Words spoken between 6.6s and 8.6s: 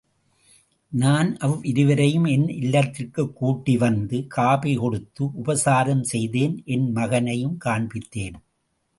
என் மகனையும் காண்பித்தேன்.